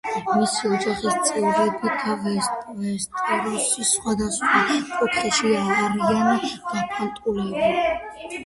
მისი 0.35 0.69
ოჯახის 0.75 1.17
წევრები 1.27 1.91
ვესტეროსის 2.79 3.91
სხვადასხვა 3.97 4.63
კუთხეში 4.95 5.55
არიან 5.61 6.51
გაფანტულები. 6.73 7.71